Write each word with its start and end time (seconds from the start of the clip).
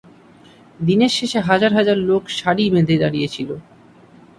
দিনের 0.79 1.11
শেষে 1.17 1.39
হাজার 1.49 1.71
হাজার 1.77 1.97
লোক 2.09 2.23
সারি 2.39 2.63
বেঁধে 2.73 2.95
দাঁড়িয়েছিল। 3.03 3.49